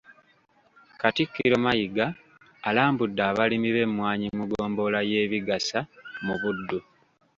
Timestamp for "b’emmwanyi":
3.75-4.27